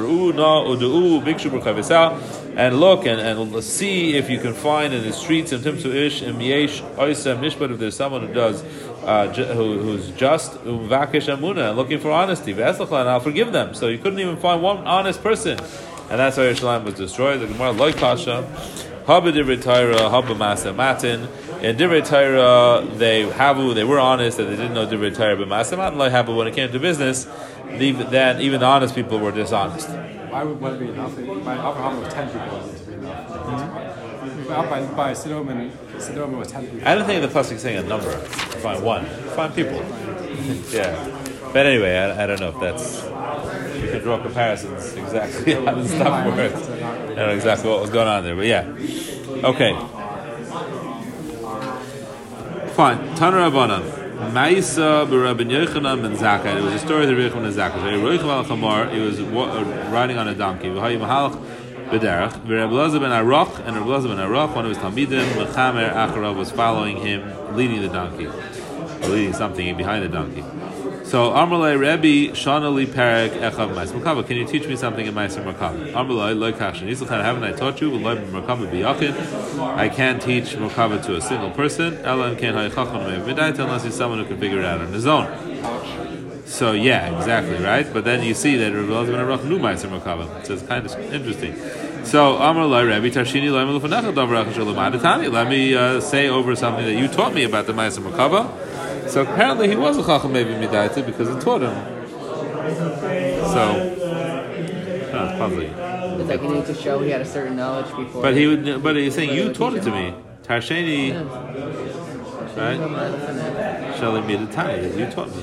[2.58, 6.22] and look and, and see if you can find in the streets in Timsu Ish
[6.22, 8.64] Miesh Oisa Mishpat if there's someone who does
[9.04, 12.52] uh, who, who's just Vakish Amuna looking for honesty.
[12.52, 13.74] And I'll forgive them.
[13.74, 15.58] So you couldn't even find one honest person.
[16.10, 17.40] And that's why Yerushalayim was destroyed.
[17.40, 18.46] The Gemara Loi Kasha,
[19.04, 21.28] Haba Divrei Torah, Haba Masa Matin.
[21.62, 25.48] In Divrei Torah, they havu, they were honest that they didn't know Divrei Torah, but
[25.48, 27.28] Masa Matin Loi Habu, when it came to business,
[27.66, 29.88] then even the honest people were dishonest.
[29.88, 31.16] Why would one be enough?
[31.16, 33.28] By Abraham of 10 people be enough.
[33.28, 34.48] Mm-hmm.
[34.48, 36.88] By, by Sodom and Sodom was 10 people.
[36.88, 38.10] I don't think the is saying a number.
[38.10, 39.04] Find one.
[39.36, 39.76] Find people.
[40.70, 41.18] yeah.
[41.52, 43.04] But anyway, I, I don't know if that's
[43.82, 46.68] you can draw comparisons exactly how the stuff works.
[46.68, 48.66] I don't know exactly what was going on there, but yeah.
[49.44, 49.72] Okay.
[52.74, 52.98] Fine.
[53.16, 53.98] Tanar Rabbanan.
[54.32, 56.56] Maisa b'Rabbi Yochanan ben Zakkai.
[56.56, 58.92] It was a story of the Yochanan ben Zakkai.
[58.92, 59.20] He was
[59.92, 60.68] riding on a donkey.
[61.88, 66.36] V'Rabbi Lazar ben Arach and Rabbi Lazar ben Arach, one of his talmidim, Mechamer Acharav
[66.36, 70.44] was following him, leading the donkey, or leading something behind the donkey.
[71.04, 74.26] So Amalei Rebbe Shanali Perek Echav Mais Makava.
[74.26, 75.90] Can you teach me something in Meiser Makava?
[75.92, 76.86] Amalei Loy Kashin.
[76.86, 77.90] Yisrael haven't I taught you?
[77.90, 79.14] Loy Makava Biyachin.
[79.74, 81.96] I can't teach Makava to a single person.
[82.04, 85.26] Elam Ken Haychachon Midait unless he's someone who can figure it out on his own.
[86.48, 87.86] So yeah, exactly right.
[87.92, 90.44] But then you see that Rabbi Elazar ben Arach knew Meiser Makava.
[90.46, 91.54] So it's kind of interesting.
[92.04, 96.86] So Amar Lai Rabbi Tarshini Lai Melufanecha Davrach Shalom Let me uh, say over something
[96.86, 98.48] that you taught me about the Meiser Makava.
[99.10, 101.74] So apparently he was a chacham maybe midaita because he taught him.
[103.52, 103.94] So,
[105.12, 105.66] oh, probably.
[105.66, 108.22] It's like you need to show he had a certain knowledge before.
[108.22, 108.82] But he would.
[108.82, 110.14] But he's saying you taught it to me.
[110.42, 111.14] Tarsheni,
[112.56, 113.77] right?
[113.98, 114.96] Shali midatani.
[114.96, 115.42] You taught me.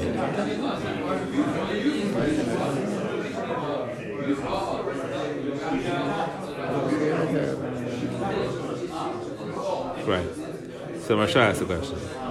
[10.06, 10.30] Right.
[11.02, 12.25] So Maharsha asked a question.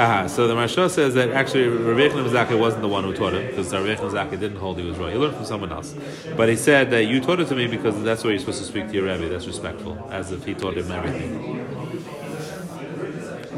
[0.00, 3.46] Aha, so the Maharsha says that actually Rabbi Yechon wasn't the one who taught him
[3.48, 5.12] because Rabbi Yechon didn't hold he was right.
[5.12, 5.94] He learned from someone else.
[6.38, 8.64] But he said that you taught it to me because that's where you're supposed to
[8.64, 9.28] speak to your Rebbe.
[9.28, 11.58] That's respectful, as if he taught him everything.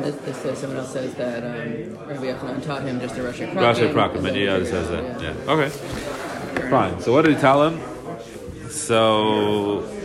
[0.02, 3.38] This, this says, someone else says that um, Rabbi Yochanan taught him just a Rosh
[3.38, 3.54] Prakim.
[3.54, 5.22] Rosh Prakim, and he says that.
[5.22, 5.34] Yeah.
[5.44, 5.52] yeah.
[5.52, 6.68] Okay.
[6.70, 7.00] Fine.
[7.02, 7.80] So what did he tell him?
[8.68, 10.01] So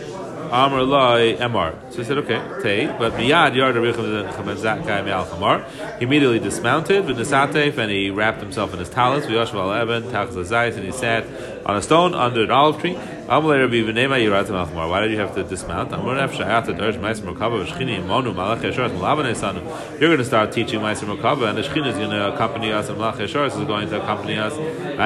[0.50, 1.74] Amr Loi Emar.
[1.90, 5.64] So he said, okay, Tei, but Miyad Yard Zakkai Me'al Chamar.
[5.98, 10.04] He immediately dismounted with Nisatef and he wrapped himself in his talus, V'yoshav al Eben,
[10.04, 11.24] Tachas Zayis, and he sat
[11.66, 12.96] on a stone under an olive tree.
[13.28, 15.90] Why did you have to dismount?
[15.90, 15.98] You're
[19.98, 22.96] going to start teaching Meiser Merkava and the Shechina is going to accompany us and
[22.98, 23.32] Malach is
[23.66, 24.54] going to accompany us.
[24.56, 25.02] And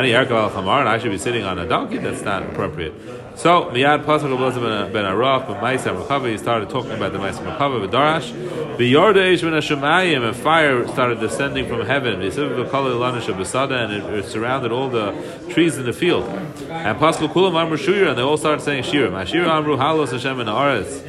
[0.89, 1.99] I should be sitting on a donkey.
[1.99, 2.95] That's not appropriate.
[3.35, 6.31] So Miyad Pasuk Abelazim ben Arach ben Meiser Merkava.
[6.31, 8.31] He started talking about the Meiser Merkava V'darash.
[8.77, 12.21] V'yorda Ish ben Hashemayim and fire started descending from heaven.
[12.21, 15.13] V'yisiv V'kol Ilanisha B'sada and it, surrounded all the
[15.49, 16.25] trees in the field.
[16.69, 19.21] And Pasuk Kulam Amr Shuyra and they all started saying Shirim.
[19.21, 21.03] Ashir Amru Halos Hashem in Aretz.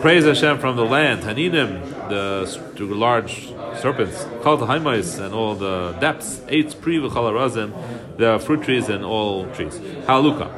[0.00, 1.24] Praise Hashem from the land.
[1.24, 4.24] Hanidim, the, large serpents.
[4.42, 6.40] Kal Haimais and all the depths.
[6.48, 9.78] Eight Pri V'chalarazim, the fruit trees and all trees.
[10.06, 10.48] Haluka.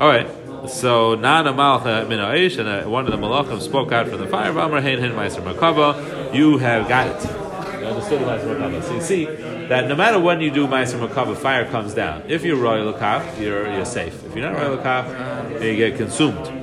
[0.00, 0.28] All right.
[0.66, 4.26] So Nana Malcha min Aish, and uh, one of the Malachim spoke out from the
[4.26, 4.52] fire.
[4.52, 6.34] V'amar hein hein meiser Merkava.
[6.34, 7.80] You have got it.
[7.80, 8.82] You understood meiser Merkava.
[8.82, 12.24] So you see that no matter when you do meiser Merkava, fire comes down.
[12.26, 14.24] If you're royal lakaf, you're you're safe.
[14.24, 16.58] If you're not royal lakaf, you get consumed.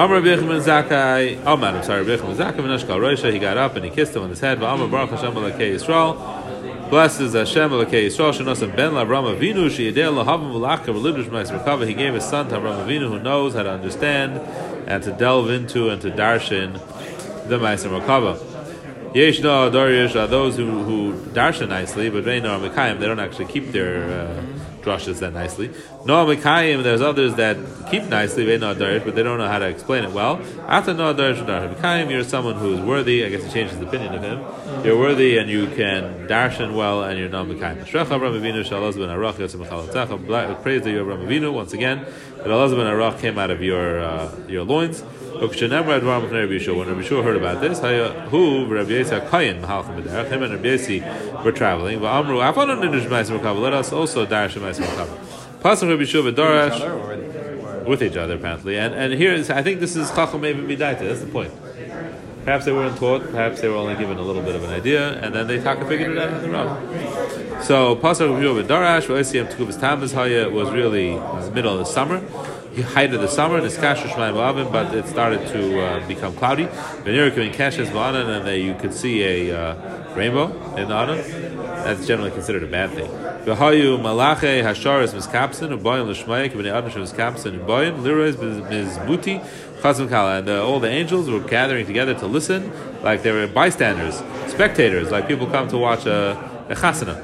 [0.00, 3.76] Rabbi ben Zakai, oh man, I'm sorry, ben Zakai ben Ashkal Roisha, he got up
[3.76, 4.56] and he kissed him on his head.
[4.62, 6.39] Amar Baruch Hashem Yisrael.
[6.90, 8.32] Blesses Hashem Malakei Yisrael.
[8.32, 9.70] Shenosim ben Lavram Avinu.
[9.70, 11.86] Sheyedel Lahavim V'lachka V'librish Meiser Merkava.
[11.86, 14.40] He gave his son to Avram Avinu, who knows how to understand
[14.88, 16.72] and to delve into and to darshan
[17.48, 19.14] the Meiser Merkava.
[19.14, 23.20] Yesh no Darish are those who, who darshan nicely, but they know Mekayim, they don't
[23.20, 24.42] actually keep their uh,
[24.82, 25.70] drushes that nicely.
[26.04, 27.56] No Mekayim, there's others that
[27.90, 30.40] keep nicely, they know but they don't know how to explain it well.
[30.66, 34.14] After no Darish Mekayim, you're someone who is worthy, I guess he changed his opinion
[34.14, 34.84] of him.
[34.84, 37.84] You're worthy and you can darshan well and you're not Mekayim.
[37.84, 40.62] Shrecha Avram Avinu Shalaz ben Arach Mechalatecha.
[40.62, 44.00] Praise to you, Avram Avinu, once again, that Allah ben Arach came out of your,
[44.00, 45.02] uh, your loins.
[45.40, 50.68] When Rabbi Yeshua heard about this, who Rabbi Yisrael Kayin Mahalchim B'derech, him and Rabbi
[50.68, 52.00] Yisrael were traveling.
[52.00, 53.58] V'amru Afanon Nidush Ma'asim Merkava.
[53.58, 55.16] Let us also darish Ma'asim Merkava.
[55.62, 59.96] Pasuk Rabbi Yeshua B'darash with each other apparently, and and here is I think this
[59.96, 60.98] is Chacham Even Midaita.
[60.98, 61.54] That's the point.
[62.44, 63.22] Perhaps they weren't taught.
[63.30, 65.86] Perhaps they were only given a little bit of an idea, and then they taka
[65.86, 67.62] figured it out on their own.
[67.62, 71.86] So Pasuk Rabbi Yeshua B'darash V'Oisiyam Tekufas Tammuz Haya was really the middle of the
[71.86, 72.20] summer
[72.76, 76.64] height of the summer, but it started to uh, become cloudy.
[76.64, 81.18] And they, you could see a uh, rainbow in the autumn.
[81.84, 83.10] That's generally considered a bad thing.
[83.10, 89.40] V'hayu malache hasharis miskapsin uboyin l'shmayik b'nei adam miskapsin uboyin lirois mizbuti
[89.80, 90.38] chazim kala.
[90.38, 92.70] And uh, all the angels were gathering together to listen,
[93.02, 97.20] like they were bystanders, spectators, like people come to watch a, a chasana.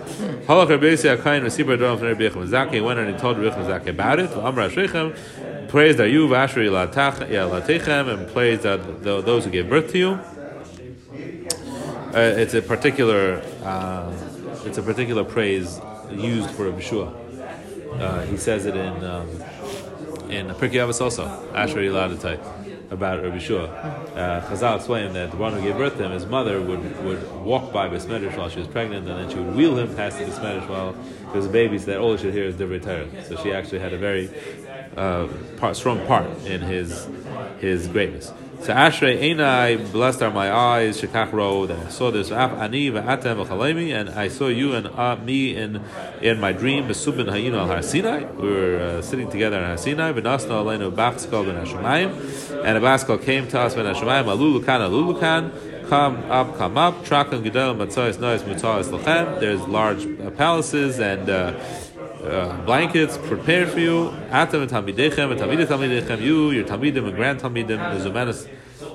[0.47, 3.57] Halach Rabbi Yisrael Kain Rasibar Dom from Rabbi Yechim Zaki went and he told Rabbi
[3.57, 4.33] Yechim Zaki about it.
[4.33, 10.21] Amr Ashrechem praised Ayuv Ashri Latechem and praised those who gave birth to you.
[12.13, 14.13] Uh, it's a particular uh,
[14.65, 15.81] it's a particular praise
[16.11, 17.15] used for Rabbi Shua.
[17.93, 19.29] Uh, he says it in um,
[20.29, 22.41] in Pirkei Avos also Ashri Latatai
[22.91, 23.65] about Rabbi Shua.
[23.67, 27.45] Uh, Chazal explained that the one who gave birth to him, his mother, would, would
[27.45, 30.25] walk by Besmedish while she was pregnant, and then she would wheel him past the
[30.25, 33.25] Besmedish while he was a baby, so that all he should hear is Divrei Torah.
[33.25, 34.31] So she actually had a very
[34.97, 37.09] uh, part, strong part in his
[37.61, 38.33] his greatness.
[38.61, 43.47] So Ashrei Einai, blessed are my eyes, Shekach Ro, that I saw this, Ani v'atem
[43.47, 45.81] v'chalemi, and I saw you and uh, me in
[46.21, 48.25] in my dream, Besubin Hayinu al Har Sinai.
[48.25, 52.81] We were uh, sitting together in Har Sinai, V'nasna aleinu b'achskol ben Hashemayim, and a
[52.81, 58.19] baskol came to us ben Hashemayim, Alulukan, Alulukan, come up, come up, Trakan Gedel, Matzais,
[58.19, 59.39] Nois, Mutzais, Lachem.
[59.39, 61.53] There's large uh, palaces and uh,
[62.27, 64.09] uh, blankets prepared for you.
[64.31, 66.21] Atam and Talmidechem and Talmidei Talmidechem.
[66.21, 68.49] You, your Talmidim and Grand Talmidim, Mezumanis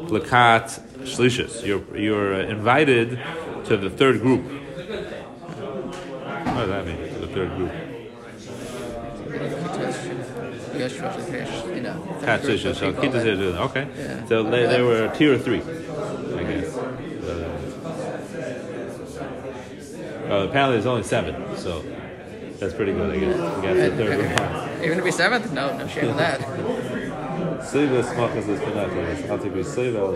[0.08, 1.65] Lakat Shlishis.
[1.65, 3.20] You're you're uh, invited
[3.65, 4.44] to the third group.
[6.52, 6.98] What does that mean?
[6.98, 7.72] To the third group.
[13.58, 13.88] Okay.
[13.98, 14.26] Yeah.
[14.26, 16.78] So they, they were tier three, I guess.
[16.78, 16.82] Uh,
[20.30, 21.84] uh, apparently, there's only seven, so
[22.62, 23.36] that's pretty good, I guess.
[23.36, 24.82] We got the third group.
[24.82, 25.52] You're gonna be seventh?
[25.52, 26.40] No, no shame in that.
[27.62, 29.29] Sliva smachas is penat.
[29.31, 30.13] I'll take you sliva al.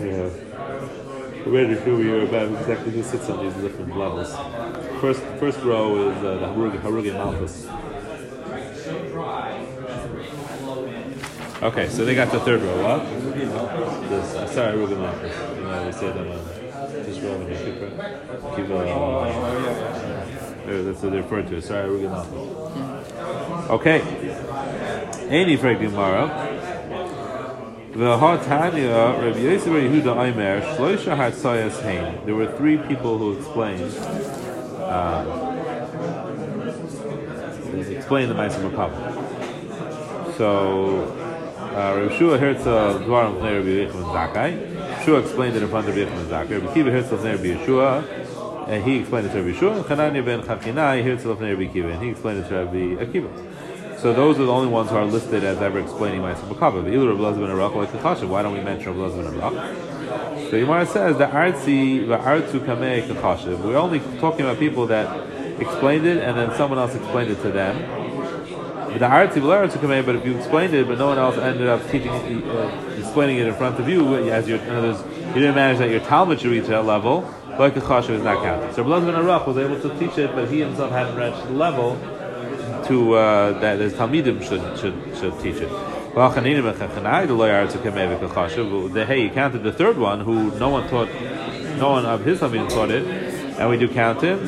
[0.00, 0.30] Yeah.
[1.46, 4.34] We're ready to do your about exactly who sits on these different levels.
[5.00, 7.68] First, first row is uh, the Harug, Harugim Malchus.
[11.62, 12.82] Okay, so they got the third row.
[12.82, 13.06] What?
[13.44, 15.36] This, uh, sorry, Harugim Malchus.
[15.56, 16.38] You know, we say them on
[17.04, 17.92] this row when you keep it.
[20.62, 21.60] Uh, that's what they refer to.
[21.62, 22.24] Sorry, we're gonna.
[23.70, 24.00] Okay.
[25.28, 26.28] Any for Gemara.
[27.92, 32.24] The Hatanya, Rabbi Yosef Yehuda Aimer, Shloisha Hatzayas Hain.
[32.24, 33.92] There were three people who explained,
[34.84, 35.26] um,
[37.90, 38.96] explained the Ma'aser Merkava.
[40.36, 41.29] So,
[41.74, 45.04] uh, Shua Herzl Dwaram Pnei Rabbi Yechon Zakai.
[45.04, 46.60] Shua explained it in front of Rabbi Yechon Zakai.
[46.60, 49.84] Rabbi Kiva Herzl Pnei Rabbi Yeshua, and he explained it to Rabbi Shua.
[49.84, 53.98] Chananya ben Chachinai Herzl Pnei Rabbi Kiva, and he explained it to Rabbi Akiva.
[54.00, 56.82] So those are the only ones who are listed as ever explaining Ma'aser Merkava.
[56.82, 59.52] The Ilu Rabbi ben Arak like the Why don't we mention Rabbi ben Arak?
[60.50, 63.60] So Yomar says that Artzi va'artu kamei kachashiv.
[63.60, 67.52] We're only talking about people that explained it and then someone else explained it to
[67.52, 67.99] them.
[68.98, 70.04] The Artzi v'lartu kamei.
[70.04, 73.46] But if you explained it, but no one else ended up teaching, uh, explaining it
[73.46, 76.40] in front of you, as your, in other words, you didn't manage that your Talmud
[76.40, 77.24] should reach that level.
[77.58, 78.74] Like a chashiv is not counted.
[78.74, 81.96] So Rabbi ben was able to teach it, but he himself hadn't reached the level
[82.86, 85.68] to uh, that the Talmidim should should should teach it.
[86.12, 86.16] To
[88.92, 91.08] the hey, you counted the third one who no one taught,
[91.78, 93.04] no one of his Talmidim taught it,
[93.58, 94.38] and we do count him.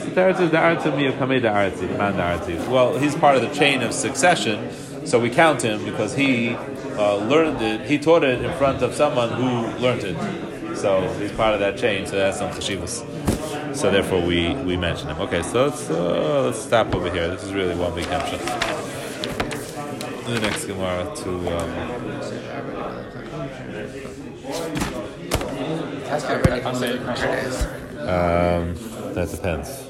[2.69, 4.71] Well, he's part of the chain of succession,
[5.07, 6.51] so we count him because he
[6.97, 7.83] uh, learned it.
[7.89, 11.77] He taught it in front of someone who learned it, so he's part of that
[11.77, 12.07] chain.
[12.07, 13.05] So that's some chashivas.
[13.75, 15.19] So therefore, we, we mention him.
[15.21, 17.29] Okay, so let's uh, let's stop over here.
[17.29, 18.39] This is really one big hemshah.
[20.27, 21.31] The next Gemara to.
[21.59, 22.03] Um,
[28.09, 29.89] um, that depends.